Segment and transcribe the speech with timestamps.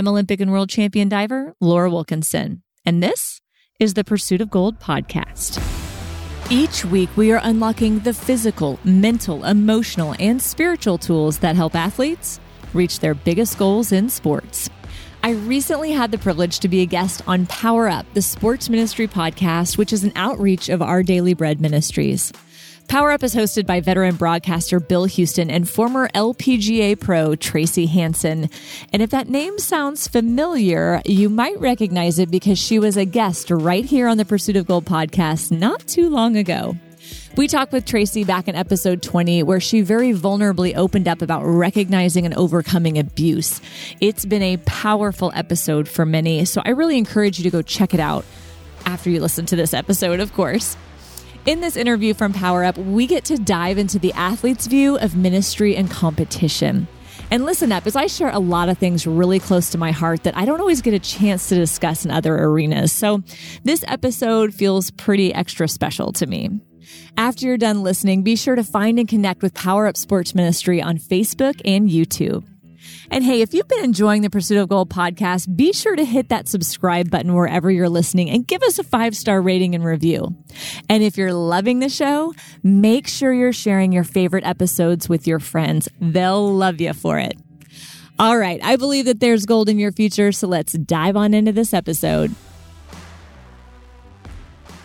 [0.00, 3.42] I'm Olympic and world champion diver Laura Wilkinson, and this
[3.78, 5.60] is the Pursuit of Gold podcast.
[6.50, 12.40] Each week, we are unlocking the physical, mental, emotional, and spiritual tools that help athletes
[12.72, 14.70] reach their biggest goals in sports.
[15.22, 19.06] I recently had the privilege to be a guest on Power Up, the sports ministry
[19.06, 22.32] podcast, which is an outreach of Our Daily Bread Ministries.
[22.90, 28.50] Power Up is hosted by veteran broadcaster Bill Houston and former LPGA pro Tracy Hanson.
[28.92, 33.52] And if that name sounds familiar, you might recognize it because she was a guest
[33.52, 36.76] right here on the Pursuit of Gold podcast not too long ago.
[37.36, 41.44] We talked with Tracy back in episode 20, where she very vulnerably opened up about
[41.44, 43.60] recognizing and overcoming abuse.
[44.00, 47.94] It's been a powerful episode for many, so I really encourage you to go check
[47.94, 48.24] it out
[48.84, 50.76] after you listen to this episode, of course.
[51.46, 55.16] In this interview from Power Up, we get to dive into the athlete's view of
[55.16, 56.86] ministry and competition.
[57.30, 60.24] And listen up, as I share a lot of things really close to my heart
[60.24, 62.92] that I don't always get a chance to discuss in other arenas.
[62.92, 63.22] So
[63.64, 66.60] this episode feels pretty extra special to me.
[67.16, 70.82] After you're done listening, be sure to find and connect with Power Up Sports Ministry
[70.82, 72.44] on Facebook and YouTube.
[73.10, 76.28] And hey, if you've been enjoying the Pursuit of Gold podcast, be sure to hit
[76.28, 80.36] that subscribe button wherever you're listening and give us a five star rating and review.
[80.88, 85.40] And if you're loving the show, make sure you're sharing your favorite episodes with your
[85.40, 85.88] friends.
[86.00, 87.36] They'll love you for it.
[88.18, 91.52] All right, I believe that there's gold in your future, so let's dive on into
[91.52, 92.34] this episode.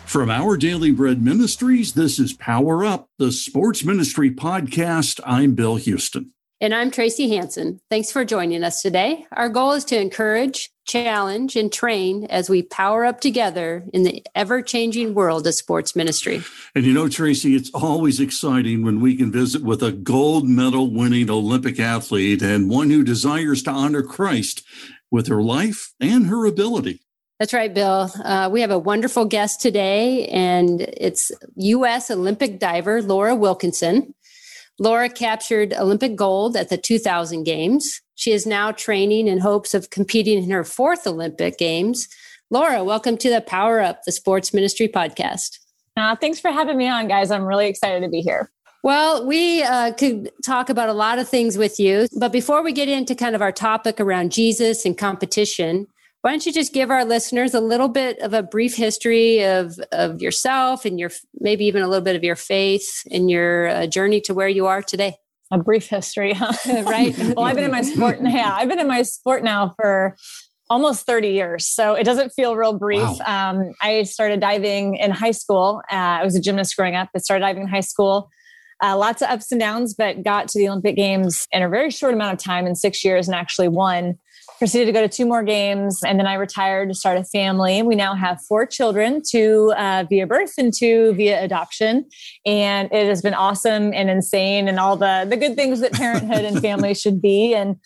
[0.06, 5.20] From our Daily Bread Ministries, this is Power Up, the sports ministry podcast.
[5.26, 6.32] I'm Bill Houston.
[6.58, 7.82] And I'm Tracy Hanson.
[7.90, 9.26] Thanks for joining us today.
[9.32, 14.24] Our goal is to encourage, challenge, and train as we power up together in the
[14.34, 16.42] ever changing world of sports ministry.
[16.74, 20.90] And you know, Tracy, it's always exciting when we can visit with a gold medal
[20.90, 24.62] winning Olympic athlete and one who desires to honor Christ
[25.10, 27.02] with her life and her ability.
[27.38, 28.10] That's right, Bill.
[28.24, 32.10] Uh, we have a wonderful guest today, and it's U.S.
[32.10, 34.14] Olympic diver Laura Wilkinson.
[34.78, 38.02] Laura captured Olympic gold at the 2000 Games.
[38.14, 42.08] She is now training in hopes of competing in her fourth Olympic Games.
[42.50, 45.60] Laura, welcome to the Power Up, the Sports Ministry podcast.
[45.96, 47.30] Uh, thanks for having me on, guys.
[47.30, 48.50] I'm really excited to be here.
[48.82, 52.72] Well, we uh, could talk about a lot of things with you, but before we
[52.72, 55.86] get into kind of our topic around Jesus and competition,
[56.26, 59.78] why don't you just give our listeners a little bit of a brief history of,
[59.92, 63.86] of yourself and your maybe even a little bit of your faith and your uh,
[63.86, 65.14] journey to where you are today?
[65.52, 66.52] A brief history, huh?
[66.84, 67.16] right?
[67.36, 68.18] well, I've been in my sport.
[68.20, 70.16] Yeah, I've been in my sport now for
[70.68, 71.64] almost 30 years.
[71.64, 73.02] So it doesn't feel real brief.
[73.24, 73.50] Wow.
[73.52, 75.80] Um, I started diving in high school.
[75.92, 77.08] Uh, I was a gymnast growing up.
[77.14, 78.30] I started diving in high school.
[78.82, 81.90] Uh, lots of ups and downs, but got to the Olympic Games in a very
[81.92, 84.18] short amount of time in six years and actually won
[84.58, 87.82] proceeded to go to two more games and then i retired to start a family.
[87.82, 92.06] We now have four children two uh, via birth and two via adoption.
[92.44, 96.44] And it has been awesome and insane and all the the good things that parenthood
[96.44, 97.54] and family should be.
[97.54, 97.76] And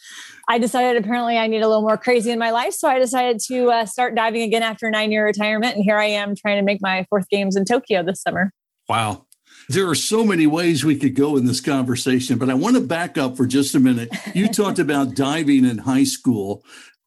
[0.49, 2.75] i decided apparently i need a little more crazy in my life.
[2.75, 5.77] So i decided to uh, start diving again after a nine year retirement.
[5.77, 8.53] And here i am trying to make my fourth games in tokyo this summer.
[8.89, 9.27] Wow
[9.71, 12.81] there are so many ways we could go in this conversation, but I want to
[12.81, 14.11] back up for just a minute.
[14.35, 16.65] You talked about diving in high school.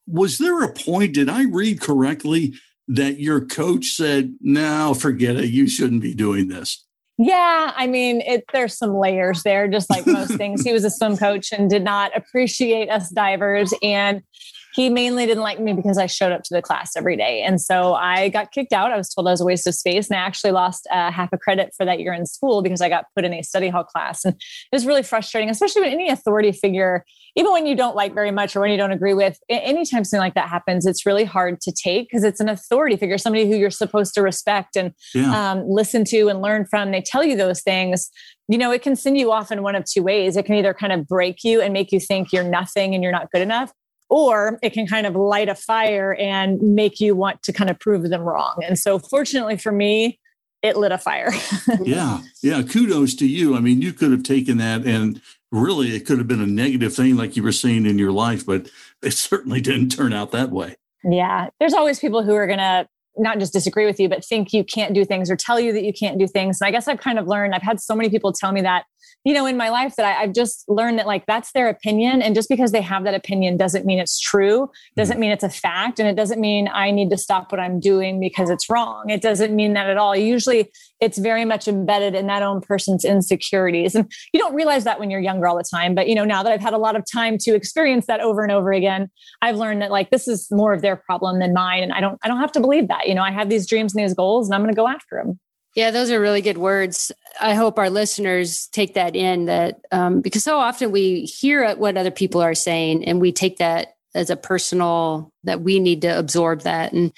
[0.07, 2.53] Was there a point, did I read correctly,
[2.87, 6.85] that your coach said, no, forget it, you shouldn't be doing this?
[7.17, 10.63] Yeah, I mean, it, there's some layers there, just like most things.
[10.63, 13.73] He was a swim coach and did not appreciate us divers.
[13.83, 14.23] And
[14.73, 17.41] he mainly didn't like me because I showed up to the class every day.
[17.43, 18.91] And so I got kicked out.
[18.91, 20.09] I was told I was a waste of space.
[20.09, 22.89] And I actually lost uh, half a credit for that year in school because I
[22.89, 24.25] got put in a study hall class.
[24.25, 28.13] And it was really frustrating, especially when any authority figure, even when you don't like
[28.13, 31.23] very much or when you don't agree with, anytime something like that happens, it's really
[31.23, 34.93] hard to take because it's an authority figure, somebody who you're supposed to respect and
[35.13, 35.51] yeah.
[35.51, 36.91] um, listen to and learn from.
[36.91, 38.09] They tell you those things
[38.47, 40.35] you know, it can send you off in one of two ways.
[40.35, 43.11] It can either kind of break you and make you think you're nothing and you're
[43.11, 43.71] not good enough,
[44.13, 47.79] or it can kind of light a fire and make you want to kind of
[47.79, 48.61] prove them wrong.
[48.63, 50.19] And so, fortunately for me,
[50.61, 51.31] it lit a fire.
[51.81, 52.21] yeah.
[52.43, 52.61] Yeah.
[52.61, 53.57] Kudos to you.
[53.57, 55.19] I mean, you could have taken that and
[55.51, 58.45] really it could have been a negative thing, like you were saying in your life,
[58.45, 58.69] but
[59.01, 60.75] it certainly didn't turn out that way.
[61.03, 61.49] Yeah.
[61.59, 62.87] There's always people who are going to
[63.17, 65.83] not just disagree with you, but think you can't do things or tell you that
[65.83, 66.61] you can't do things.
[66.61, 68.85] And I guess I've kind of learned, I've had so many people tell me that
[69.23, 72.21] you know, in my life that I, have just learned that like that's their opinion.
[72.21, 75.21] And just because they have that opinion doesn't mean it's true, doesn't mm-hmm.
[75.21, 75.99] mean it's a fact.
[75.99, 79.09] And it doesn't mean I need to stop what I'm doing because it's wrong.
[79.09, 80.15] It doesn't mean that at all.
[80.15, 83.95] Usually it's very much embedded in that own person's insecurities.
[83.95, 85.95] And you don't realize that when you're younger all the time.
[85.95, 88.43] But, you know, now that I've had a lot of time to experience that over
[88.43, 89.09] and over again,
[89.41, 91.83] I've learned that like this is more of their problem than mine.
[91.83, 93.07] And I don't, I don't have to believe that.
[93.07, 95.21] You know, I have these dreams and these goals and I'm going to go after
[95.23, 95.39] them.
[95.75, 97.11] Yeah, those are really good words.
[97.41, 101.97] I hope our listeners take that in that um, because so often we hear what
[101.97, 106.19] other people are saying and we take that as a personal that we need to
[106.19, 106.93] absorb that.
[106.93, 107.11] And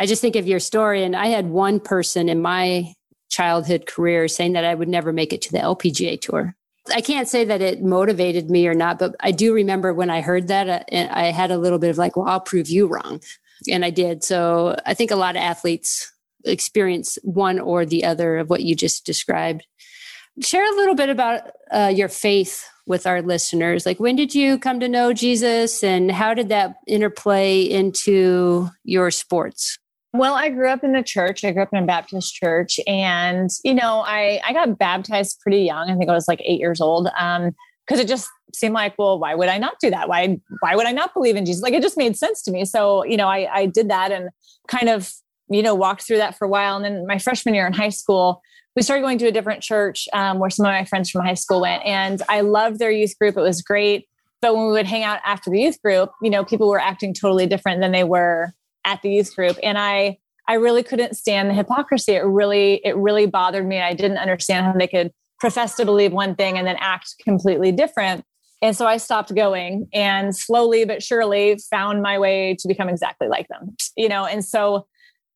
[0.00, 2.94] I just think of your story, and I had one person in my
[3.28, 6.56] childhood career saying that I would never make it to the LPGA tour.
[6.92, 10.22] I can't say that it motivated me or not, but I do remember when I
[10.22, 13.20] heard that, uh, I had a little bit of like, well, I'll prove you wrong.
[13.70, 14.24] And I did.
[14.24, 16.10] So I think a lot of athletes
[16.44, 19.66] experience one or the other of what you just described.
[20.40, 23.86] Share a little bit about uh, your faith with our listeners.
[23.86, 29.10] Like, when did you come to know Jesus and how did that interplay into your
[29.10, 29.78] sports?
[30.12, 31.44] Well, I grew up in the church.
[31.44, 32.80] I grew up in a Baptist church.
[32.86, 35.88] And, you know, I, I got baptized pretty young.
[35.88, 37.08] I think I was like eight years old.
[37.16, 37.54] Um,
[37.86, 40.08] because it just seemed like, well, why would I not do that?
[40.08, 41.60] Why, why would I not believe in Jesus?
[41.60, 42.64] Like it just made sense to me.
[42.64, 44.30] So, you know, I, I did that and
[44.68, 45.12] kind of
[45.50, 46.76] you know, walked through that for a while.
[46.76, 48.40] And then my freshman year in high school,
[48.76, 51.34] we started going to a different church um, where some of my friends from high
[51.34, 51.84] school went.
[51.84, 53.36] And I loved their youth group.
[53.36, 54.06] It was great.
[54.40, 57.12] But when we would hang out after the youth group, you know, people were acting
[57.12, 58.52] totally different than they were
[58.84, 59.58] at the youth group.
[59.62, 60.18] And I,
[60.48, 62.12] I really couldn't stand the hypocrisy.
[62.12, 63.80] It really, it really bothered me.
[63.80, 67.72] I didn't understand how they could profess to believe one thing and then act completely
[67.72, 68.24] different.
[68.62, 73.28] And so I stopped going and slowly but surely found my way to become exactly
[73.28, 74.26] like them, you know?
[74.26, 74.86] And so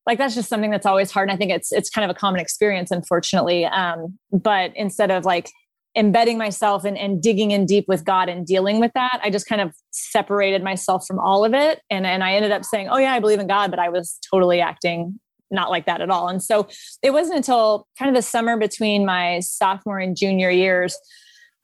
[0.05, 1.29] like that's just something that's always hard.
[1.29, 3.65] And I think it's it's kind of a common experience, unfortunately.
[3.65, 5.49] Um, but instead of like
[5.97, 9.47] embedding myself and, and digging in deep with God and dealing with that, I just
[9.47, 11.81] kind of separated myself from all of it.
[11.89, 14.19] And and I ended up saying, Oh yeah, I believe in God, but I was
[14.29, 15.19] totally acting
[15.51, 16.27] not like that at all.
[16.27, 16.67] And so
[17.01, 20.97] it wasn't until kind of the summer between my sophomore and junior years,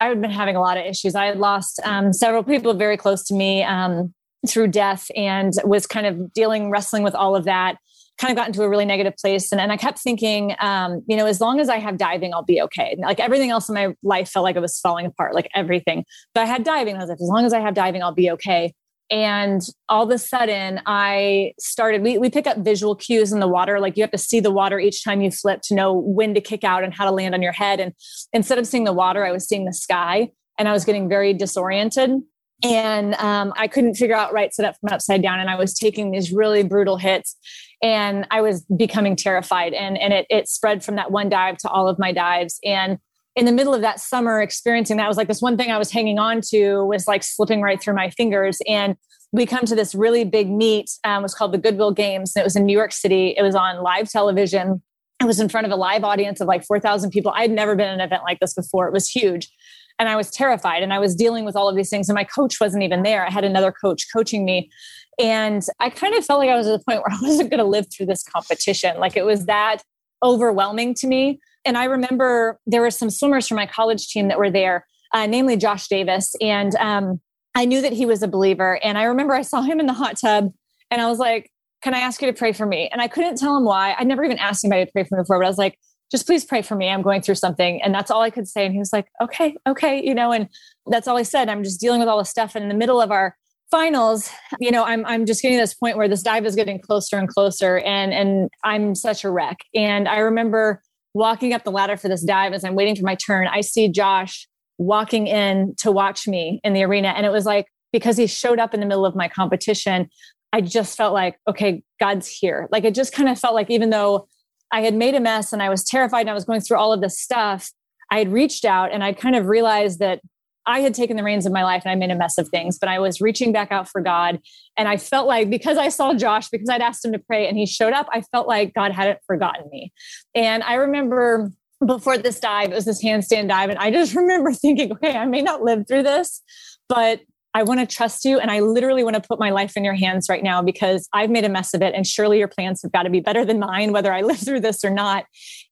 [0.00, 1.14] I had been having a lot of issues.
[1.14, 4.14] I had lost um, several people very close to me um,
[4.48, 7.76] through death and was kind of dealing, wrestling with all of that
[8.22, 9.50] kind of got into a really negative place.
[9.50, 12.44] And, and I kept thinking, um, you know, as long as I have diving, I'll
[12.44, 12.94] be okay.
[12.96, 16.04] Like everything else in my life felt like it was falling apart, like everything.
[16.32, 16.94] But I had diving.
[16.94, 18.74] I was like, as long as I have diving, I'll be okay.
[19.10, 22.02] And all of a sudden, I started.
[22.02, 23.80] We, we pick up visual cues in the water.
[23.80, 26.40] Like you have to see the water each time you flip to know when to
[26.40, 27.80] kick out and how to land on your head.
[27.80, 27.92] And
[28.32, 31.34] instead of seeing the water, I was seeing the sky and I was getting very
[31.34, 32.22] disoriented
[32.62, 35.40] and um, I couldn't figure out right side up from upside down.
[35.40, 37.36] And I was taking these really brutal hits
[37.82, 39.74] and I was becoming terrified.
[39.74, 42.58] And, and it, it spread from that one dive to all of my dives.
[42.64, 42.98] And
[43.34, 45.90] in the middle of that summer experiencing that was like this one thing I was
[45.90, 48.58] hanging on to was like slipping right through my fingers.
[48.68, 48.96] And
[49.32, 52.32] we come to this really big meet, um, was called the Goodwill Games.
[52.36, 53.34] And it was in New York City.
[53.36, 54.82] It was on live television.
[55.20, 57.32] It was in front of a live audience of like 4,000 people.
[57.34, 58.86] I'd never been in an event like this before.
[58.86, 59.50] It was huge
[59.98, 62.24] and I was terrified and I was dealing with all of these things and my
[62.24, 63.26] coach wasn't even there.
[63.26, 64.70] I had another coach coaching me
[65.18, 67.58] and I kind of felt like I was at the point where I wasn't going
[67.58, 68.98] to live through this competition.
[68.98, 69.82] Like it was that
[70.22, 71.40] overwhelming to me.
[71.64, 75.26] And I remember there were some swimmers from my college team that were there, uh,
[75.26, 76.34] namely Josh Davis.
[76.40, 77.20] And um,
[77.54, 78.80] I knew that he was a believer.
[78.82, 80.52] And I remember I saw him in the hot tub
[80.90, 81.50] and I was like,
[81.82, 82.88] can I ask you to pray for me?
[82.92, 83.94] And I couldn't tell him why.
[83.98, 85.78] I'd never even asked anybody to pray for me before, but I was like,
[86.10, 86.88] just please pray for me.
[86.88, 87.82] I'm going through something.
[87.82, 88.66] And that's all I could say.
[88.66, 90.48] And he was like, okay, okay, you know, and
[90.86, 91.48] that's all I said.
[91.48, 92.54] I'm just dealing with all this stuff.
[92.54, 93.36] And in the middle of our
[93.72, 94.30] finals,
[94.60, 97.16] you know, I'm I'm just getting to this point where this dive is getting closer
[97.16, 99.56] and closer and and I'm such a wreck.
[99.74, 100.82] And I remember
[101.14, 103.48] walking up the ladder for this dive as I'm waiting for my turn.
[103.48, 104.46] I see Josh
[104.78, 107.08] walking in to watch me in the arena.
[107.08, 110.08] And it was like, because he showed up in the middle of my competition,
[110.52, 112.68] I just felt like, okay, God's here.
[112.70, 114.28] Like it just kind of felt like even though
[114.70, 116.92] I had made a mess and I was terrified and I was going through all
[116.92, 117.70] of this stuff,
[118.10, 120.20] I had reached out and I kind of realized that
[120.66, 122.78] I had taken the reins of my life and I made a mess of things,
[122.78, 124.40] but I was reaching back out for God.
[124.76, 127.58] And I felt like because I saw Josh, because I'd asked him to pray and
[127.58, 129.92] he showed up, I felt like God hadn't forgotten me.
[130.34, 131.50] And I remember
[131.84, 133.70] before this dive, it was this handstand dive.
[133.70, 136.42] And I just remember thinking, okay, I may not live through this,
[136.88, 137.20] but
[137.54, 138.38] I want to trust you.
[138.38, 141.30] And I literally want to put my life in your hands right now because I've
[141.30, 141.94] made a mess of it.
[141.94, 144.60] And surely your plans have got to be better than mine, whether I live through
[144.60, 145.26] this or not.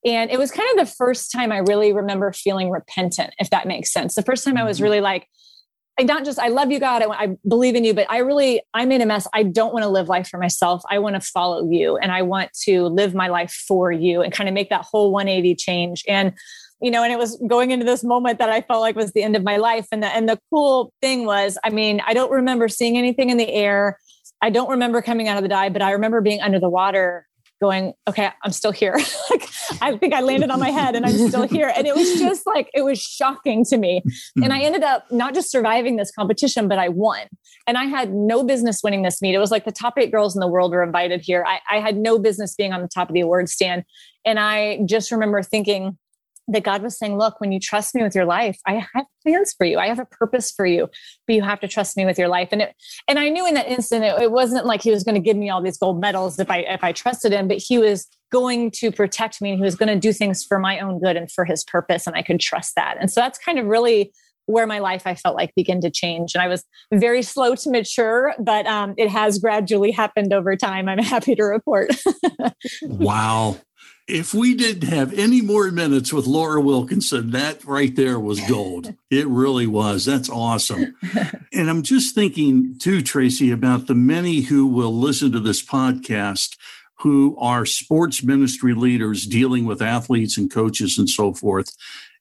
[0.05, 3.67] And it was kind of the first time I really remember feeling repentant, if that
[3.67, 4.15] makes sense.
[4.15, 4.85] The first time I was mm-hmm.
[4.85, 5.27] really like,
[5.99, 7.03] I not just I love you, God.
[7.03, 9.27] I, I believe in you, but I really I made a mess.
[9.35, 10.83] I don't want to live life for myself.
[10.89, 14.33] I want to follow you, and I want to live my life for you, and
[14.33, 16.05] kind of make that whole 180 change.
[16.09, 16.33] And
[16.83, 19.23] you know, and it was going into this moment that I felt like was the
[19.23, 19.87] end of my life.
[19.93, 23.37] And the, and the cool thing was, I mean, I don't remember seeing anything in
[23.37, 23.99] the air.
[24.43, 27.27] I don't remember coming out of the dive, but I remember being under the water
[27.61, 28.97] going, okay, I'm still here.
[29.31, 29.47] like,
[29.83, 31.71] I think I landed on my head and I'm still here.
[31.77, 34.03] And it was just like, it was shocking to me.
[34.37, 34.45] Hmm.
[34.45, 37.27] and I ended up not just surviving this competition, but I won.
[37.67, 39.35] And I had no business winning this meet.
[39.35, 41.45] It was like the top eight girls in the world were invited here.
[41.47, 43.85] I, I had no business being on the top of the award stand.
[44.25, 45.99] And I just remember thinking,
[46.51, 49.55] that God was saying, look, when you trust me with your life, I have plans
[49.57, 49.79] for you.
[49.79, 50.89] I have a purpose for you,
[51.27, 52.49] but you have to trust me with your life.
[52.53, 52.75] And it,
[53.09, 55.37] and I knew in that instant, it, it wasn't like he was going to give
[55.37, 58.71] me all these gold medals if I, if I trusted him, but he was going
[58.73, 61.31] to protect me and he was going to do things for my own good and
[61.31, 62.07] for his purpose.
[62.07, 62.97] And I could trust that.
[63.01, 64.13] And so that's kind of really
[64.47, 66.35] where my life I felt like began to change.
[66.35, 70.89] And I was very slow to mature, but um, it has gradually happened over time.
[70.89, 71.91] I'm happy to report.
[72.83, 73.57] wow
[74.11, 78.95] if we didn't have any more minutes with Laura Wilkinson, that right there was gold.
[79.11, 80.05] it really was.
[80.05, 80.97] That's awesome.
[81.53, 86.57] and I'm just thinking too, Tracy, about the many who will listen to this podcast
[86.97, 91.75] who are sports ministry leaders dealing with athletes and coaches and so forth.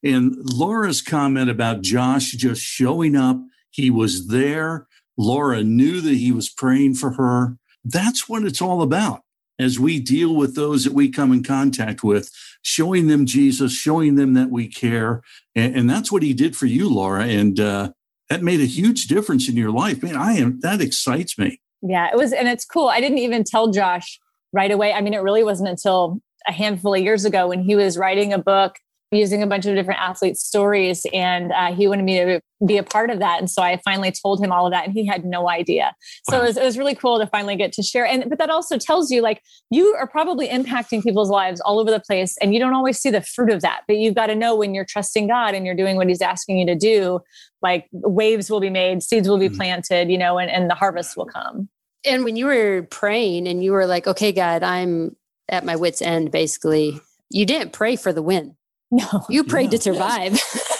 [0.03, 3.38] And Laura's comment about Josh just showing up,
[3.72, 4.88] he was there.
[5.17, 7.58] Laura knew that he was praying for her.
[7.84, 9.24] That's what it's all about
[9.60, 14.16] as we deal with those that we come in contact with, showing them Jesus, showing
[14.16, 15.22] them that we care.
[15.56, 17.25] And, and that's what he did for you, Laura.
[17.25, 17.92] And uh,
[18.30, 20.01] that made a huge difference in your life.
[20.01, 21.60] Man, I am, that excites me.
[21.82, 22.88] Yeah, it was, and it's cool.
[22.88, 24.20] I didn't even tell Josh
[24.51, 24.94] right away.
[24.94, 28.34] I mean, it really wasn't until a handful of years ago when he was writing
[28.34, 28.75] a book
[29.12, 32.84] using a bunch of different athletes' stories, and uh, he wanted me to be a
[32.84, 33.39] part of that.
[33.39, 35.96] And so I finally told him all of that, and he had no idea.
[36.30, 36.44] So wow.
[36.44, 38.06] it, was, it was really cool to finally get to share.
[38.06, 41.89] And but that also tells you like you are probably impacting people's lives all over
[41.89, 43.82] the place, and you don't always see the fruit of that.
[43.88, 46.60] But you've got to know when you're trusting God and you're doing what He's asking
[46.60, 47.22] you to do,
[47.62, 49.58] like waves will be made, seeds will be mm-hmm.
[49.58, 51.70] planted, you know, and, and the harvest will come.
[52.06, 55.16] And when you were praying and you were like, okay, God, I'm
[55.50, 58.56] at my wits' end, basically, you didn't pray for the win
[58.91, 59.25] no.
[59.29, 60.39] You prayed to survive.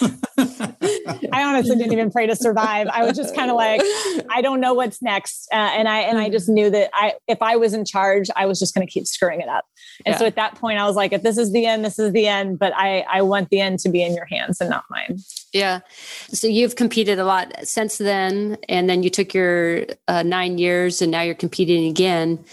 [1.32, 2.88] I honestly didn't even pray to survive.
[2.88, 3.80] I was just kind of like,
[4.30, 7.40] I don't know what's next, uh, and I and I just knew that I, if
[7.40, 9.64] I was in charge, I was just going to keep screwing it up.
[10.04, 10.18] And yeah.
[10.18, 12.26] so at that point, I was like, if this is the end, this is the
[12.26, 12.58] end.
[12.58, 15.18] But I I want the end to be in your hands and not mine.
[15.52, 15.80] Yeah.
[16.32, 21.00] So you've competed a lot since then, and then you took your uh, nine years,
[21.00, 22.44] and now you're competing again.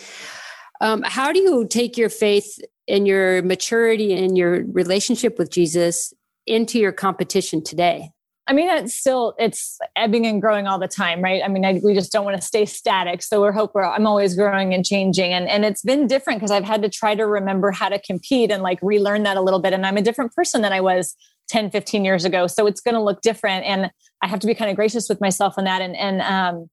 [0.81, 6.13] Um, how do you take your faith and your maturity and your relationship with Jesus
[6.45, 8.11] into your competition today?
[8.49, 11.41] I mean, it's still it's ebbing and growing all the time, right?
[11.43, 13.21] I mean, I, we just don't want to stay static.
[13.21, 16.51] So we're hope we're I'm always growing and changing, and and it's been different because
[16.51, 19.59] I've had to try to remember how to compete and like relearn that a little
[19.59, 19.73] bit.
[19.73, 21.13] And I'm a different person than I was
[21.49, 23.91] 10, 15 years ago, so it's going to look different, and
[24.21, 25.81] I have to be kind of gracious with myself on that.
[25.81, 26.69] And and um,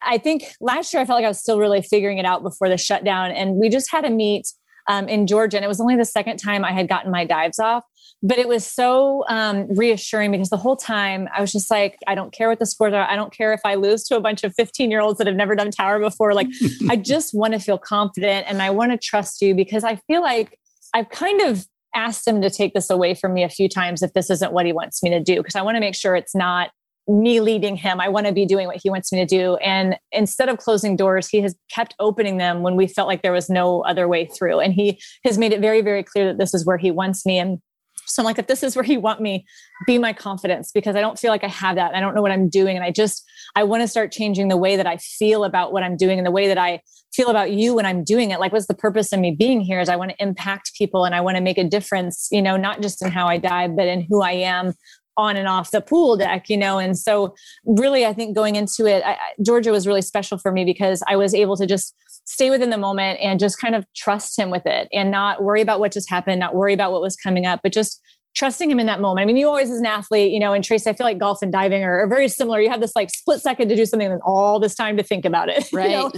[0.00, 2.70] I think last year I felt like I was still really figuring it out before
[2.70, 4.50] the shutdown, and we just had a meet
[4.88, 5.56] um, in Georgia.
[5.56, 7.84] And it was only the second time I had gotten my dives off.
[8.22, 12.14] But it was so um, reassuring because the whole time I was just like, I
[12.14, 13.08] don't care what the scores are.
[13.08, 15.36] I don't care if I lose to a bunch of 15 year olds that have
[15.36, 16.34] never done tower before.
[16.34, 16.48] Like,
[16.90, 20.20] I just want to feel confident and I want to trust you because I feel
[20.20, 20.58] like
[20.92, 24.12] I've kind of asked him to take this away from me a few times if
[24.12, 26.34] this isn't what he wants me to do because I want to make sure it's
[26.34, 26.70] not
[27.08, 28.00] me leading him.
[28.00, 29.56] I want to be doing what he wants me to do.
[29.56, 33.32] And instead of closing doors, he has kept opening them when we felt like there
[33.32, 34.60] was no other way through.
[34.60, 37.38] And he has made it very, very clear that this is where he wants me.
[37.38, 37.58] And
[38.06, 39.46] so I'm like, if this is where you want me,
[39.86, 41.94] be my confidence because I don't feel like I have that.
[41.94, 42.76] I don't know what I'm doing.
[42.76, 45.82] And I just, I want to start changing the way that I feel about what
[45.82, 46.80] I'm doing and the way that I
[47.14, 48.40] feel about you when I'm doing it.
[48.40, 51.14] Like, what's the purpose of me being here is I want to impact people and
[51.14, 53.86] I want to make a difference, you know, not just in how I die, but
[53.86, 54.74] in who I am
[55.16, 56.78] on and off the pool deck, you know.
[56.78, 60.64] And so, really, I think going into it, I, Georgia was really special for me
[60.64, 64.38] because I was able to just stay within the moment and just kind of trust
[64.38, 67.16] him with it and not worry about what just happened, not worry about what was
[67.16, 68.00] coming up, but just
[68.34, 69.24] trusting him in that moment.
[69.24, 71.42] I mean, you always, as an athlete, you know, and Trace, I feel like golf
[71.42, 72.60] and diving are, are very similar.
[72.60, 75.24] You have this like split second to do something and all this time to think
[75.24, 75.68] about it.
[75.72, 75.90] Right.
[75.90, 76.12] You know?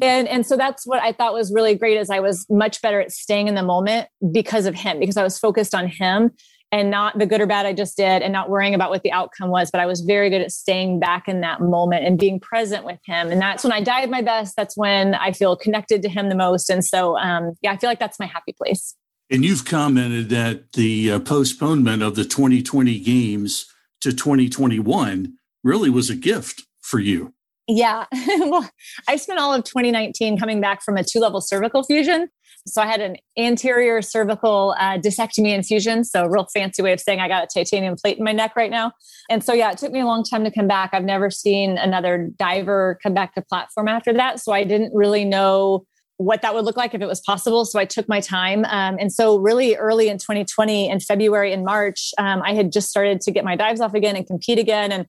[0.00, 3.00] and and so that's what I thought was really great is I was much better
[3.00, 6.30] at staying in the moment because of him because I was focused on him
[6.72, 9.12] and not the good or bad I just did and not worrying about what the
[9.12, 9.70] outcome was.
[9.70, 13.00] But I was very good at staying back in that moment and being present with
[13.04, 13.30] him.
[13.30, 14.54] And that's when I dive my best.
[14.56, 16.70] That's when I feel connected to him the most.
[16.70, 18.94] And so, um, yeah, I feel like that's my happy place.
[19.30, 23.66] And you've commented that the uh, postponement of the 2020 games
[24.00, 27.34] to 2021 really was a gift for you.
[27.70, 28.06] Yeah.
[28.40, 28.68] well,
[29.06, 32.28] I spent all of 2019 coming back from a two level cervical fusion.
[32.66, 36.04] So I had an anterior cervical uh, discectomy infusion.
[36.04, 38.70] So, real fancy way of saying I got a titanium plate in my neck right
[38.70, 38.92] now.
[39.30, 40.90] And so, yeah, it took me a long time to come back.
[40.92, 44.40] I've never seen another diver come back to platform after that.
[44.40, 45.86] So, I didn't really know
[46.16, 47.64] what that would look like if it was possible.
[47.64, 48.66] So I took my time.
[48.66, 52.90] Um, and so, really early in 2020, in February and March, um, I had just
[52.90, 54.92] started to get my dives off again and compete again.
[54.92, 55.06] And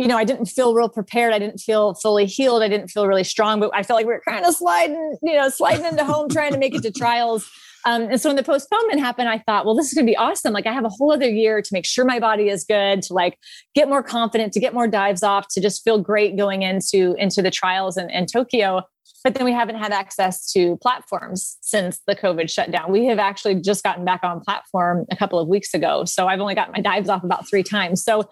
[0.00, 1.34] you know, I didn't feel real prepared.
[1.34, 2.62] I didn't feel fully healed.
[2.62, 5.34] I didn't feel really strong, but I felt like we were kind of sliding, you
[5.34, 7.46] know, sliding into home, trying to make it to trials.
[7.84, 10.16] Um, and so when the postponement happened, I thought, well, this is going to be
[10.16, 10.54] awesome.
[10.54, 13.12] Like I have a whole other year to make sure my body is good, to
[13.12, 13.36] like
[13.74, 17.42] get more confident, to get more dives off, to just feel great going into into
[17.42, 18.80] the trials in, in Tokyo.
[19.22, 22.90] But then we haven't had access to platforms since the COVID shutdown.
[22.90, 26.06] We have actually just gotten back on platform a couple of weeks ago.
[26.06, 28.02] So I've only got my dives off about three times.
[28.02, 28.30] So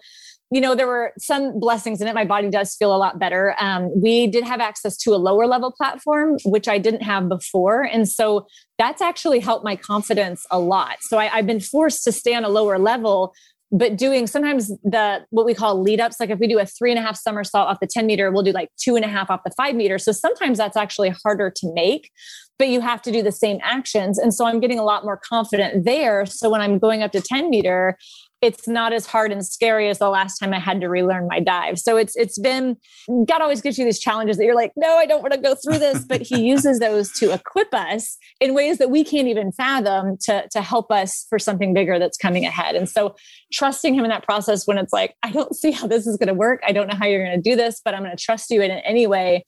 [0.51, 2.15] you know, there were some blessings in it.
[2.15, 3.55] My body does feel a lot better.
[3.59, 7.83] Um, we did have access to a lower level platform, which I didn't have before.
[7.83, 8.47] And so
[8.79, 10.97] that's actually helped my confidence a lot.
[11.01, 13.33] So I, I've been forced to stay on a lower level,
[13.71, 16.89] but doing sometimes the what we call lead ups, like if we do a three
[16.89, 19.29] and a half somersault off the 10 meter, we'll do like two and a half
[19.29, 19.99] off the five meter.
[19.99, 22.09] So sometimes that's actually harder to make,
[22.57, 24.17] but you have to do the same actions.
[24.17, 26.25] And so I'm getting a lot more confident there.
[26.25, 27.95] So when I'm going up to 10 meter,
[28.41, 31.39] it's not as hard and scary as the last time I had to relearn my
[31.39, 31.77] dive.
[31.79, 32.77] So it's it's been
[33.25, 35.55] God always gives you these challenges that you're like, no, I don't want to go
[35.55, 39.51] through this, but He uses those to equip us in ways that we can't even
[39.51, 42.75] fathom to to help us for something bigger that's coming ahead.
[42.75, 43.15] And so
[43.51, 46.27] trusting Him in that process when it's like, I don't see how this is going
[46.27, 46.61] to work.
[46.65, 48.61] I don't know how you're going to do this, but I'm going to trust you
[48.61, 49.43] in it anyway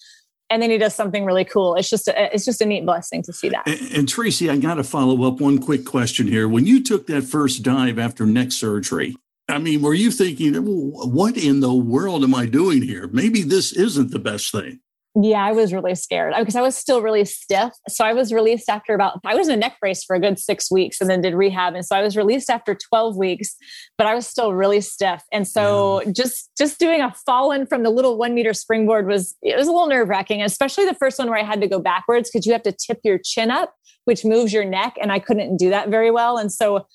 [0.52, 1.76] and then he does something really cool.
[1.76, 3.66] It's just a, it's just a neat blessing to see that.
[3.66, 6.48] And, and Tracy, I got to follow up one quick question here.
[6.48, 9.16] When you took that first dive after neck surgery,
[9.48, 13.08] I mean, were you thinking, what in the world am I doing here?
[13.08, 14.82] Maybe this isn't the best thing.
[15.14, 17.74] Yeah, I was really scared because I was still really stiff.
[17.90, 20.40] So I was released after about, I was in a neck brace for a good
[20.40, 21.76] six weeks and then did rehab.
[21.76, 23.58] And so I was released after 12 weeks,
[23.98, 25.22] but I was still really stiff.
[25.34, 26.12] And so yeah.
[26.14, 29.72] just, just doing a fallen from the little one meter springboard was, it was a
[29.72, 32.54] little nerve wracking, especially the first one where I had to go backwards because you
[32.54, 33.74] have to tip your chin up,
[34.06, 34.96] which moves your neck.
[35.02, 36.38] And I couldn't do that very well.
[36.38, 36.86] And so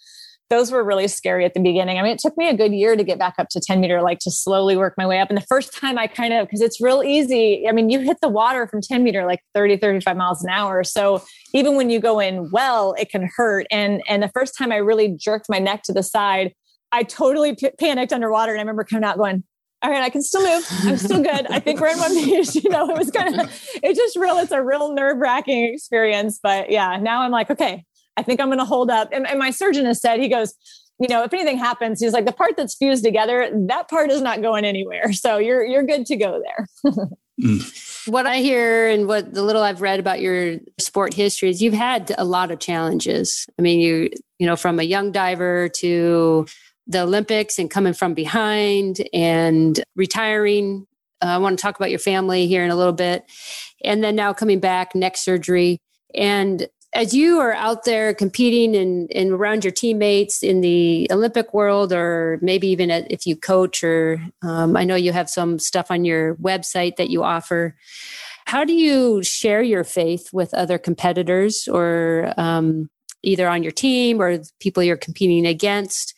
[0.49, 1.99] those were really scary at the beginning.
[1.99, 4.01] I mean, it took me a good year to get back up to 10 meter,
[4.01, 5.29] like to slowly work my way up.
[5.29, 7.67] And the first time I kind of, because it's real easy.
[7.69, 10.85] I mean, you hit the water from 10 meter like 30, 35 miles an hour.
[10.85, 11.23] So
[11.53, 13.67] even when you go in well, it can hurt.
[13.73, 16.55] And, and the first time I really jerked my neck to the side,
[16.93, 18.53] I totally p- panicked underwater.
[18.53, 19.43] And I remember coming out going,
[19.83, 20.67] all right, I can still move.
[20.85, 21.47] I'm still good.
[21.51, 22.55] I think we're in one piece.
[22.67, 26.39] You know, it was kind of, it just real, it's a real nerve wracking experience.
[26.43, 27.85] But yeah, now I'm like, okay,
[28.17, 29.11] I think I'm going to hold up.
[29.13, 30.55] And, and my surgeon has said, he goes,
[30.99, 34.23] you know, if anything happens, he's like, the part that's fused together, that part is
[34.23, 35.13] not going anywhere.
[35.13, 36.95] So you're you're good to go there.
[37.43, 38.09] mm.
[38.09, 41.75] What I hear and what the little I've read about your sport history is you've
[41.75, 43.47] had a lot of challenges.
[43.59, 46.47] I mean, you you know, from a young diver to
[46.87, 50.87] the Olympics and coming from behind and retiring.
[51.23, 53.25] Uh, I want to talk about your family here in a little bit.
[53.85, 55.79] And then now coming back, neck surgery.
[56.15, 61.53] And as you are out there competing and, and around your teammates in the Olympic
[61.53, 65.91] world, or maybe even if you coach, or um, I know you have some stuff
[65.91, 67.77] on your website that you offer.
[68.47, 72.89] How do you share your faith with other competitors, or um,
[73.23, 76.15] either on your team or people you're competing against?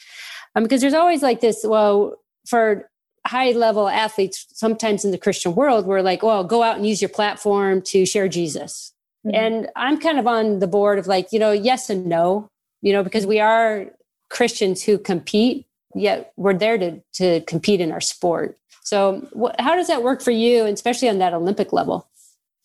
[0.54, 1.64] Um, because there's always like this.
[1.64, 2.14] Well,
[2.46, 2.88] for
[3.26, 7.02] high level athletes, sometimes in the Christian world, we're like, well, go out and use
[7.02, 8.92] your platform to share Jesus
[9.28, 9.34] Mm-hmm.
[9.34, 12.48] And I'm kind of on the board of like, you know, yes and no,
[12.82, 13.86] you know, because we are
[14.30, 18.56] Christians who compete, yet we're there to, to compete in our sport.
[18.82, 22.08] So, wh- how does that work for you, and especially on that Olympic level?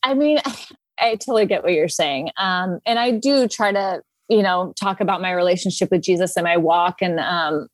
[0.03, 0.39] I mean,
[0.99, 2.29] I totally get what you're saying.
[2.37, 6.45] Um, and I do try to, you know, talk about my relationship with Jesus and
[6.45, 7.67] my walk and um,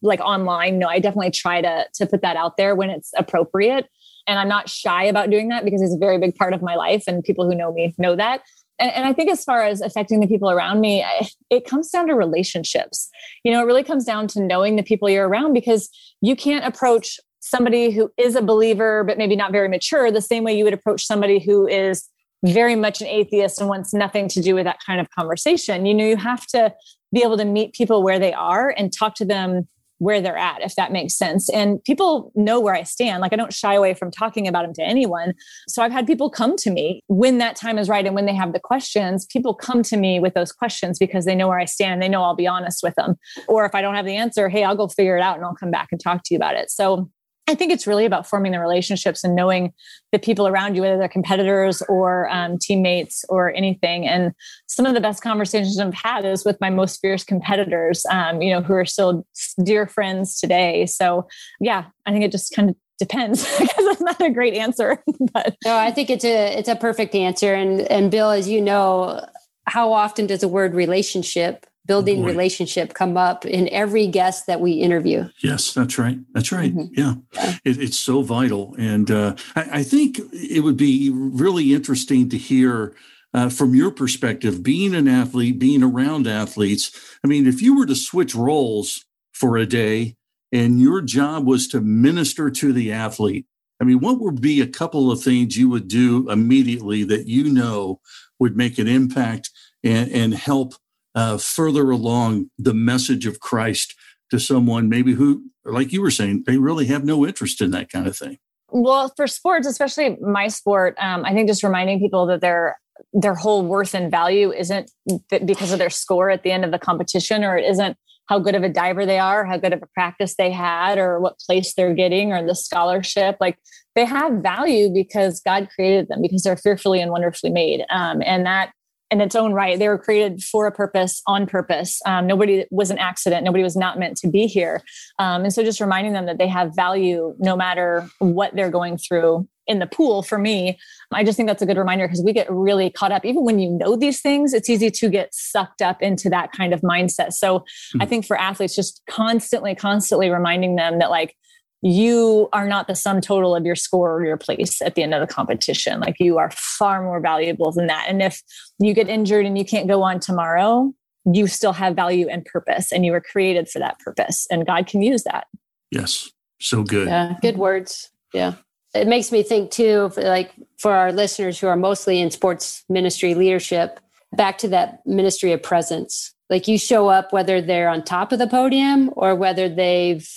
[0.00, 0.78] like online.
[0.78, 3.88] No, I definitely try to to put that out there when it's appropriate.
[4.26, 6.74] And I'm not shy about doing that because it's a very big part of my
[6.74, 7.04] life.
[7.06, 8.42] And people who know me know that.
[8.78, 11.04] And, and I think as far as affecting the people around me,
[11.50, 13.08] it comes down to relationships.
[13.44, 15.88] You know, it really comes down to knowing the people you're around because
[16.20, 20.44] you can't approach somebody who is a believer, but maybe not very mature, the same
[20.44, 22.08] way you would approach somebody who is
[22.44, 25.86] very much an atheist and wants nothing to do with that kind of conversation.
[25.86, 26.72] You know, you have to
[27.12, 29.68] be able to meet people where they are and talk to them
[30.02, 31.48] where they're at, if that makes sense.
[31.50, 33.20] And people know where I stand.
[33.20, 35.32] Like I don't shy away from talking about them to anyone.
[35.68, 38.34] So I've had people come to me when that time is right and when they
[38.34, 41.66] have the questions, people come to me with those questions because they know where I
[41.66, 43.14] stand they know I'll be honest with them.
[43.46, 45.54] Or if I don't have the answer, hey, I'll go figure it out and I'll
[45.54, 46.70] come back and talk to you about it.
[46.70, 47.08] So
[47.48, 49.72] I think it's really about forming the relationships and knowing
[50.12, 54.06] the people around you, whether they're competitors or um, teammates or anything.
[54.06, 54.32] And
[54.68, 58.52] some of the best conversations I've had is with my most fierce competitors, um, you
[58.52, 59.26] know, who are still
[59.62, 60.86] dear friends today.
[60.86, 61.26] So,
[61.60, 65.02] yeah, I think it just kind of depends because that's not a great answer.
[65.32, 67.54] but no, I think it's a it's a perfect answer.
[67.54, 69.26] And and Bill, as you know,
[69.66, 72.28] how often does the word relationship building Boy.
[72.28, 75.28] relationship come up in every guest that we interview.
[75.42, 76.18] Yes, that's right.
[76.32, 76.74] That's right.
[76.74, 76.94] Mm-hmm.
[76.98, 77.56] Yeah, yeah.
[77.64, 82.38] It, it's so vital, and uh, I, I, think it would be really interesting to
[82.38, 82.94] hear.
[83.34, 87.86] Uh, from your perspective, being an athlete, being around athletes, I mean, if you were
[87.86, 90.16] to switch roles for a day
[90.52, 93.46] and your job was to minister to the athlete,
[93.80, 97.50] I mean, what would be a couple of things you would do immediately that you
[97.50, 98.00] know
[98.38, 99.50] would make an impact
[99.82, 100.74] and, and help
[101.14, 103.94] uh, further along the message of Christ
[104.30, 107.90] to someone maybe who, like you were saying, they really have no interest in that
[107.90, 108.38] kind of thing?
[108.70, 112.78] Well, for sports, especially my sport, um, I think just reminding people that their
[113.12, 114.90] their whole worth and value isn't
[115.28, 117.96] because of their score at the end of the competition, or it isn't
[118.26, 121.20] how good of a diver they are, how good of a practice they had, or
[121.20, 123.36] what place they're getting, or the scholarship.
[123.40, 123.58] Like
[123.94, 128.46] they have value because God created them because they're fearfully and wonderfully made, um, and
[128.46, 128.72] that
[129.12, 129.78] in its own right.
[129.78, 132.00] They were created for a purpose, on purpose.
[132.06, 133.44] Um, nobody was an accident.
[133.44, 134.80] Nobody was not meant to be here.
[135.18, 138.96] Um, and so just reminding them that they have value no matter what they're going
[138.96, 140.76] through in the pool for me
[141.12, 143.60] i just think that's a good reminder because we get really caught up even when
[143.60, 147.32] you know these things it's easy to get sucked up into that kind of mindset
[147.32, 148.02] so mm-hmm.
[148.02, 151.36] i think for athletes just constantly constantly reminding them that like
[151.82, 155.14] you are not the sum total of your score or your place at the end
[155.14, 156.00] of the competition.
[156.00, 158.06] Like you are far more valuable than that.
[158.08, 158.40] And if
[158.78, 162.92] you get injured and you can't go on tomorrow, you still have value and purpose
[162.92, 165.48] and you were created for that purpose and God can use that.
[165.90, 166.30] Yes.
[166.60, 167.08] So good.
[167.08, 167.36] Yeah.
[167.42, 168.10] Good words.
[168.32, 168.54] Yeah.
[168.94, 173.34] It makes me think too, like for our listeners who are mostly in sports ministry
[173.34, 173.98] leadership,
[174.32, 176.32] back to that ministry of presence.
[176.48, 180.28] Like you show up whether they're on top of the podium or whether they've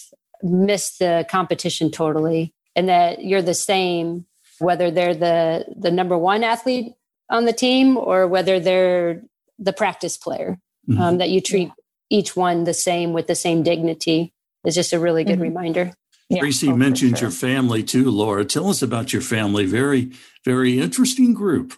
[0.46, 4.26] miss the competition totally and that you're the same
[4.60, 6.94] whether they're the the number one athlete
[7.30, 9.22] on the team or whether they're
[9.58, 11.02] the practice player mm-hmm.
[11.02, 11.72] um, that you treat
[12.10, 14.34] each one the same with the same dignity
[14.66, 15.42] is just a really good mm-hmm.
[15.42, 15.92] reminder
[16.30, 16.40] yeah.
[16.40, 17.28] Tracy oh, mentioned sure.
[17.28, 18.44] your family too, Laura.
[18.46, 19.66] Tell us about your family.
[19.66, 20.12] Very,
[20.44, 21.76] very interesting group.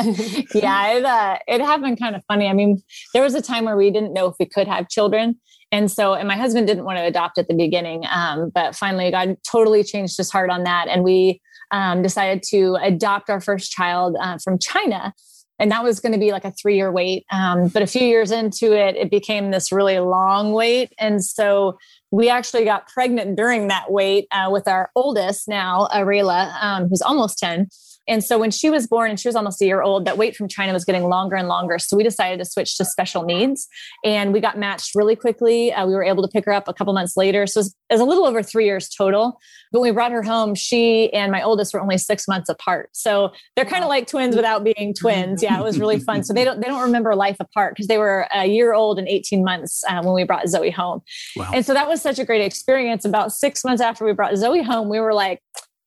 [0.54, 2.46] yeah, it, uh, it happened kind of funny.
[2.46, 2.82] I mean,
[3.12, 5.38] there was a time where we didn't know if we could have children.
[5.72, 9.10] And so, and my husband didn't want to adopt at the beginning, um, but finally,
[9.10, 10.86] God totally changed his heart on that.
[10.88, 15.14] And we um, decided to adopt our first child uh, from China.
[15.58, 17.24] And that was going to be like a three year wait.
[17.30, 20.92] Um, but a few years into it, it became this really long wait.
[20.98, 21.78] And so
[22.10, 27.00] we actually got pregnant during that wait uh, with our oldest now, Arela, um, who's
[27.00, 27.68] almost 10.
[28.08, 30.36] And so when she was born and she was almost a year old, that wait
[30.36, 31.78] from China was getting longer and longer.
[31.78, 33.68] So we decided to switch to special needs
[34.04, 35.72] and we got matched really quickly.
[35.72, 37.46] Uh, we were able to pick her up a couple months later.
[37.46, 39.38] So it was, it was, a little over three years total.
[39.70, 42.90] But when we brought her home, she and my oldest were only six months apart.
[42.92, 45.42] So they're kind of like twins without being twins.
[45.42, 46.24] Yeah, it was really fun.
[46.24, 49.08] So they don't, they don't remember life apart because they were a year old and
[49.08, 51.02] 18 months uh, when we brought Zoe home.
[51.36, 51.50] Wow.
[51.54, 53.04] And so that was such a great experience.
[53.04, 55.40] About six months after we brought Zoe home, we were like,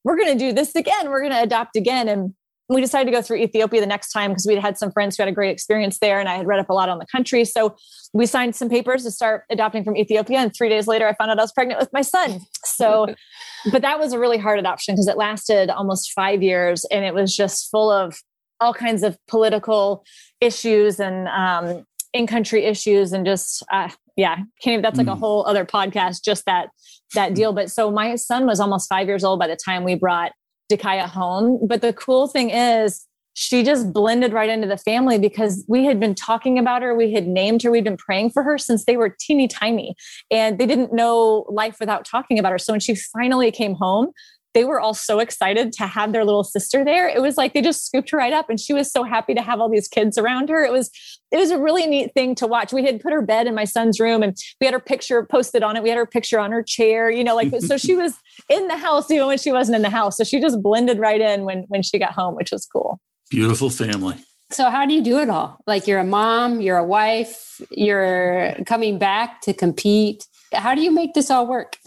[0.05, 1.09] we're going to do this again.
[1.09, 2.07] We're going to adopt again.
[2.07, 2.33] And
[2.69, 5.17] we decided to go through Ethiopia the next time because we had had some friends
[5.17, 7.05] who had a great experience there and I had read up a lot on the
[7.07, 7.43] country.
[7.43, 7.75] So
[8.13, 10.39] we signed some papers to start adopting from Ethiopia.
[10.39, 12.39] And three days later, I found out I was pregnant with my son.
[12.63, 13.07] So,
[13.71, 17.13] but that was a really hard adoption because it lasted almost five years and it
[17.13, 18.15] was just full of
[18.61, 20.05] all kinds of political
[20.39, 21.83] issues and um,
[22.15, 25.19] in country issues and just, uh, yeah, can't, that's like a mm.
[25.19, 26.69] whole other podcast, just that
[27.13, 27.51] that deal.
[27.51, 30.32] But so my son was almost five years old by the time we brought
[30.71, 31.60] Dakaya home.
[31.67, 33.06] But the cool thing is,
[33.38, 36.95] she just blended right into the family because we had been talking about her.
[36.95, 37.69] We had named her.
[37.69, 39.93] We'd been praying for her since they were teeny tiny
[40.32, 42.58] and they didn't know life without talking about her.
[42.58, 44.12] So when she finally came home,
[44.55, 47.09] they were all so excited to have their little sister there.
[47.09, 49.41] It was like they just scooped her right up and she was so happy to
[49.41, 50.63] have all these kids around her.
[50.63, 50.89] It was
[51.31, 52.71] it was a really neat thing to watch.
[52.71, 55.61] We had put her bed in my son's room and we had her picture posted
[55.61, 55.83] on it.
[55.83, 58.13] We had her picture on her chair, you know, like so she was
[58.49, 60.17] in the house even when she wasn't in the house.
[60.17, 62.99] So she just blended right in when when she got home, which was cool.
[63.29, 64.15] Beautiful family.
[64.51, 65.57] So how do you do it all?
[65.67, 70.25] Like you're a mom, you're a wife, you're coming back to compete.
[70.53, 71.77] How do you make this all work?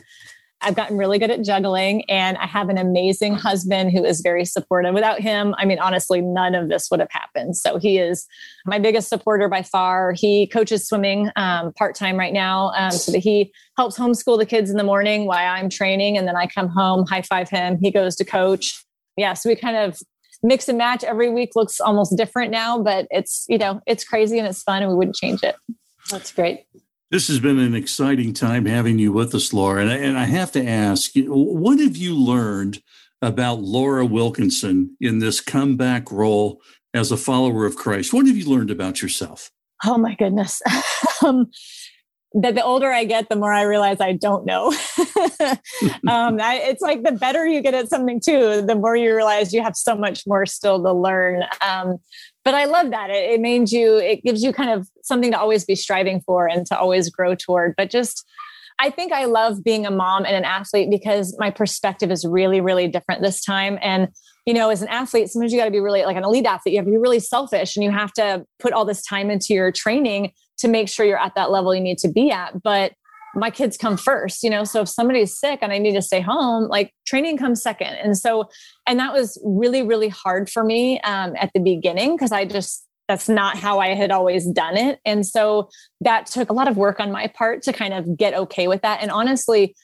[0.61, 4.45] I've gotten really good at juggling and I have an amazing husband who is very
[4.45, 4.93] supportive.
[4.93, 7.57] Without him, I mean, honestly, none of this would have happened.
[7.57, 8.27] So he is
[8.67, 10.13] my biggest supporter by far.
[10.13, 14.47] He coaches swimming um, part time right now um, so that he helps homeschool the
[14.47, 16.19] kids in the morning while I'm training.
[16.19, 17.79] And then I come home, high five him.
[17.81, 18.85] He goes to coach.
[19.17, 19.35] Yeah.
[19.35, 20.01] So we kind of
[20.43, 24.39] mix and match every week looks almost different now, but it's, you know, it's crazy
[24.39, 25.57] and it's fun and we wouldn't change it.
[26.11, 26.65] That's great.
[27.11, 29.81] This has been an exciting time having you with us, Laura.
[29.81, 32.83] And I, and I have to ask, what have you learned
[33.23, 36.61] about Laura Wilkinson in this comeback role
[36.93, 38.13] as a follower of Christ?
[38.13, 39.51] What have you learned about yourself?
[39.87, 40.61] Oh my goodness.
[41.25, 41.51] um,
[42.35, 44.67] that the older I get, the more I realize I don't know.
[46.09, 49.55] um, I, it's like the better you get at something too, the more you realize
[49.55, 51.45] you have so much more still to learn.
[51.67, 51.97] Um,
[52.45, 53.09] but I love that.
[53.11, 56.47] It, it means you, it gives you kind of something to always be striving for
[56.47, 57.75] and to always grow toward.
[57.77, 58.27] But just,
[58.79, 62.61] I think I love being a mom and an athlete because my perspective is really,
[62.61, 63.79] really different this time.
[63.83, 64.09] And,
[64.45, 66.75] you know, as an athlete, sometimes you got to be really like an elite athlete,
[66.75, 69.55] you have to be really selfish and you have to put all this time into
[69.55, 72.63] your training to make sure you're at that level you need to be at.
[72.63, 72.93] But
[73.35, 74.65] my kids come first, you know.
[74.65, 77.95] So if somebody's sick and I need to stay home, like training comes second.
[77.95, 78.49] And so,
[78.87, 82.85] and that was really, really hard for me um, at the beginning because I just
[83.07, 85.01] that's not how I had always done it.
[85.07, 85.71] And so
[86.03, 88.83] that took a lot of work on my part to kind of get okay with
[88.83, 89.01] that.
[89.01, 89.75] And honestly,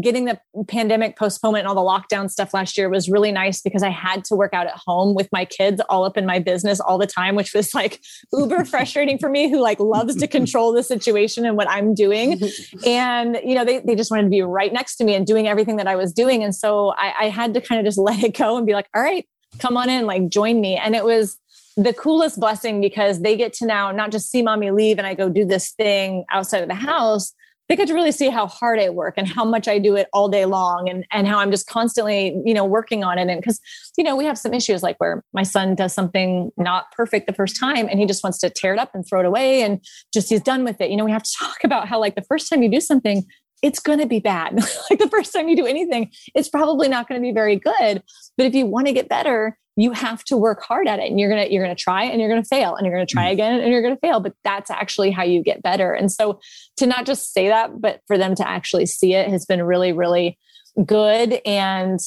[0.00, 3.82] getting the pandemic postponement and all the lockdown stuff last year was really nice because
[3.82, 6.80] I had to work out at home with my kids all up in my business
[6.80, 8.00] all the time, which was like
[8.32, 12.40] uber frustrating for me who like loves to control the situation and what I'm doing.
[12.86, 15.46] And, you know, they, they just wanted to be right next to me and doing
[15.46, 16.42] everything that I was doing.
[16.42, 18.88] And so I, I had to kind of just let it go and be like,
[18.94, 19.26] all right,
[19.58, 20.76] come on in, like join me.
[20.76, 21.38] And it was
[21.76, 25.14] the coolest blessing because they get to now not just see mommy leave and I
[25.14, 27.32] go do this thing outside of the house,
[27.72, 30.06] they get to really see how hard I work and how much I do it
[30.12, 33.30] all day long and, and how I'm just constantly, you know, working on it.
[33.30, 33.62] And because,
[33.96, 37.32] you know, we have some issues like where my son does something not perfect the
[37.32, 39.82] first time and he just wants to tear it up and throw it away and
[40.12, 40.90] just he's done with it.
[40.90, 43.24] You know, we have to talk about how like the first time you do something,
[43.62, 44.54] it's going to be bad.
[44.90, 48.02] like the first time you do anything, it's probably not going to be very good.
[48.36, 51.18] But if you want to get better, you have to work hard at it and
[51.18, 53.06] you're going to you're going to try and you're going to fail and you're going
[53.06, 53.32] to try mm.
[53.32, 55.94] again and you're going to fail but that's actually how you get better.
[55.94, 56.40] And so
[56.76, 59.92] to not just say that but for them to actually see it has been really
[59.92, 60.38] really
[60.84, 61.40] good.
[61.46, 61.98] And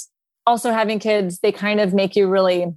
[0.45, 2.67] also having kids they kind of make you really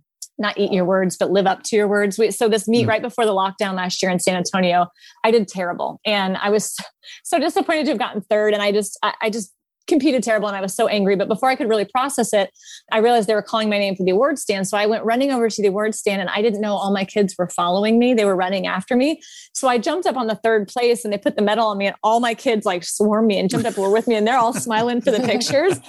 [0.40, 2.18] not eat your words but live up to your words.
[2.36, 2.88] So this meet mm.
[2.88, 4.86] right before the lockdown last year in san antonio
[5.22, 6.00] i did terrible.
[6.06, 6.74] And i was
[7.24, 8.54] so disappointed to have gotten third.
[8.54, 9.52] And i just I, I just
[9.88, 11.16] competed terrible and I was so angry.
[11.16, 12.50] But before I could really process it,
[12.92, 14.68] I realized they were calling my name for the award stand.
[14.68, 17.04] So I went running over to the award stand and I didn't know all my
[17.04, 18.14] kids were following me.
[18.14, 19.20] They were running after me.
[19.52, 21.86] So I jumped up on the third place and they put the medal on me
[21.86, 24.38] and all my kids like swarmed me and jumped up were with me and they're
[24.38, 25.80] all smiling for the pictures.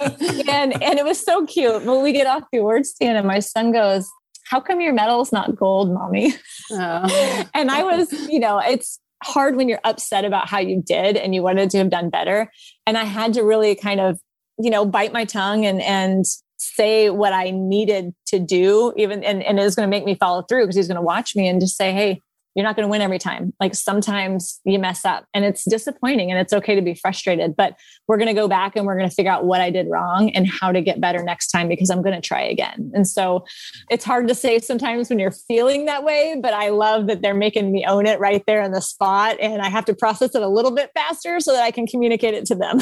[0.50, 1.84] And and it was so cute.
[1.84, 4.10] But we get off the award stand and my son goes,
[4.50, 6.34] how come your medal's not gold, mommy?
[6.72, 7.44] Oh.
[7.54, 11.34] and I was, you know, it's hard when you're upset about how you did and
[11.34, 12.50] you wanted to have done better.
[12.86, 14.20] And I had to really kind of,
[14.58, 16.24] you know, bite my tongue and and
[16.56, 20.14] say what I needed to do, even and, and it was going to make me
[20.14, 22.20] follow through because he's going to watch me and just say, Hey,
[22.60, 23.54] you're not going to win every time.
[23.58, 27.74] Like sometimes you mess up and it's disappointing and it's okay to be frustrated, but
[28.06, 30.28] we're going to go back and we're going to figure out what I did wrong
[30.30, 32.90] and how to get better next time because I'm going to try again.
[32.92, 33.46] And so
[33.90, 37.32] it's hard to say sometimes when you're feeling that way, but I love that they're
[37.32, 40.42] making me own it right there in the spot and I have to process it
[40.42, 42.80] a little bit faster so that I can communicate it to them.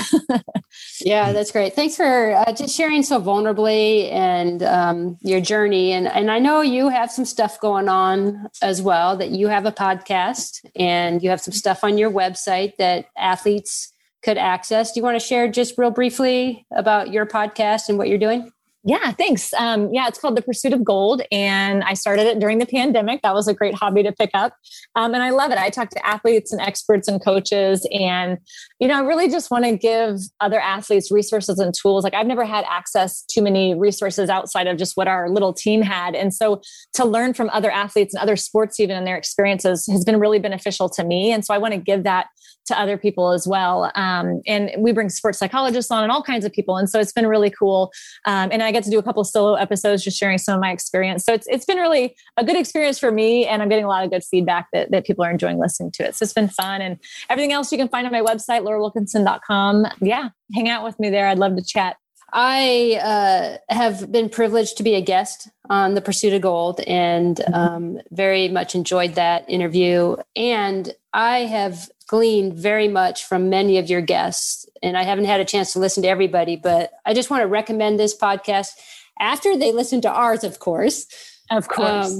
[1.01, 1.75] yeah, that's great.
[1.75, 5.93] Thanks for uh, just sharing so vulnerably and um, your journey.
[5.93, 9.59] And, and I know you have some stuff going on as well that you have
[9.59, 14.93] have a podcast and you have some stuff on your website that athletes could access.
[14.93, 18.51] Do you want to share just real briefly about your podcast and what you're doing?
[18.89, 19.53] Yeah, thanks.
[19.53, 21.21] Um, yeah, it's called The Pursuit of Gold.
[21.31, 23.21] And I started it during the pandemic.
[23.21, 24.55] That was a great hobby to pick up.
[24.97, 25.59] Um, and I love it.
[25.59, 27.87] I talk to athletes and experts and coaches.
[27.93, 28.39] And,
[28.81, 32.03] you know, I really just want to give other athletes resources and tools.
[32.03, 35.83] Like I've never had access to many resources outside of just what our little team
[35.83, 36.15] had.
[36.15, 36.63] And so
[36.95, 40.39] to learn from other athletes and other sports, even in their experiences, has been really
[40.39, 41.31] beneficial to me.
[41.31, 42.29] And so I want to give that
[42.69, 43.91] to other people as well.
[43.95, 46.77] Um, and we bring sports psychologists on and all kinds of people.
[46.77, 47.91] And so it's been really cool.
[48.25, 50.71] Um, and I get to do a couple solo episodes just sharing some of my
[50.71, 51.25] experience.
[51.25, 53.47] So it's it's been really a good experience for me.
[53.47, 56.05] And I'm getting a lot of good feedback that, that people are enjoying listening to
[56.05, 56.15] it.
[56.15, 56.81] So it's been fun.
[56.81, 59.87] And everything else you can find on my website, laurawilkinson.com.
[60.01, 61.29] Yeah, hang out with me there.
[61.29, 61.97] I'd love to chat.
[62.33, 67.41] I uh, have been privileged to be a guest on The Pursuit of Gold and
[67.53, 70.17] um, very much enjoyed that interview.
[70.37, 74.67] And I have gleaned very much from many of your guests.
[74.83, 77.47] And I haven't had a chance to listen to everybody, but I just want to
[77.47, 78.73] recommend this podcast
[79.19, 81.07] after they listen to ours, of course.
[81.51, 82.13] Of course.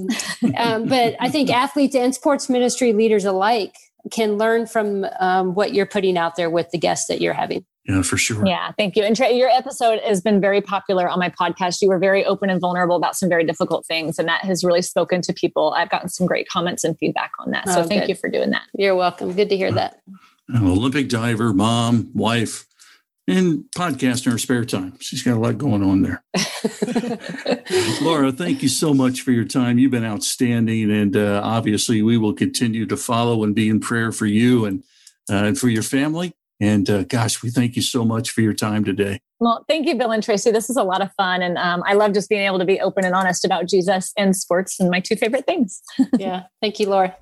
[0.43, 3.77] Um, um, but I think athletes and sports ministry leaders alike
[4.11, 7.65] can learn from um, what you're putting out there with the guests that you're having.
[7.89, 8.47] Yeah, for sure.
[8.47, 9.03] Yeah, thank you.
[9.03, 11.81] And Trey, your episode has been very popular on my podcast.
[11.81, 14.83] You were very open and vulnerable about some very difficult things, and that has really
[14.83, 15.73] spoken to people.
[15.75, 17.67] I've gotten some great comments and feedback on that.
[17.67, 18.11] So oh, thank good.
[18.11, 18.63] you for doing that.
[18.75, 19.33] You're welcome.
[19.33, 20.03] Good to hear that.
[20.55, 22.67] Olympic diver, mom, wife,
[23.27, 24.99] and podcast in her spare time.
[25.01, 26.23] She's got a lot going on there.
[28.03, 29.79] Laura, thank you so much for your time.
[29.79, 34.13] You've been outstanding, and uh, obviously, we will continue to follow and be in prayer
[34.13, 34.85] for you and
[35.31, 36.35] uh, and for your family.
[36.61, 39.21] And uh, gosh, we thank you so much for your time today.
[39.41, 40.51] Well, thank you, Bill and Tracy.
[40.51, 41.43] This is a lot of fun.
[41.43, 44.35] And um, I love just being able to be open and honest about Jesus and
[44.35, 45.81] sports and my two favorite things.
[46.19, 46.45] yeah.
[46.61, 47.15] Thank you, Laura.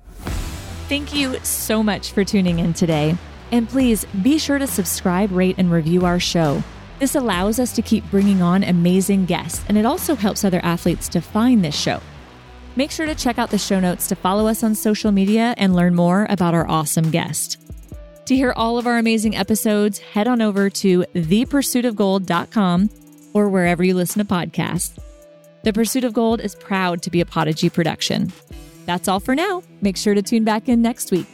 [0.89, 3.15] Thank you so much for tuning in today.
[3.51, 6.63] And please be sure to subscribe, rate, and review our show.
[6.99, 11.07] This allows us to keep bringing on amazing guests, and it also helps other athletes
[11.09, 12.01] to find this show.
[12.75, 15.75] Make sure to check out the show notes to follow us on social media and
[15.75, 17.57] learn more about our awesome guest.
[18.27, 22.89] To hear all of our amazing episodes, head on over to thepursuitofgold.com
[23.33, 24.99] or wherever you listen to podcasts.
[25.63, 28.33] The Pursuit of Gold is proud to be a Podigy production.
[28.85, 29.63] That's all for now.
[29.81, 31.25] Make sure to tune back in next week.